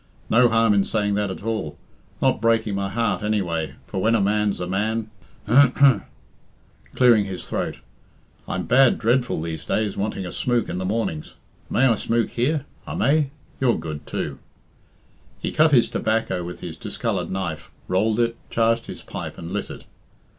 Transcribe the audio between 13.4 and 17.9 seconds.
You're good, too." He cut his tobacco with his discoloured knife,